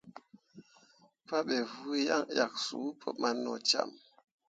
Pabe 1.27 1.57
vuu 1.71 1.95
yaŋ 2.07 2.21
ʼyak 2.33 2.53
suu 2.65 2.89
pǝɓan 3.01 3.35
nocam. 3.43 3.89